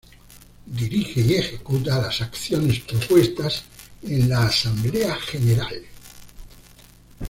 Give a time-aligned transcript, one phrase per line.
[0.65, 3.63] Dirige y ejecuta las acciones propuestas
[4.01, 5.79] en la Asamblea General.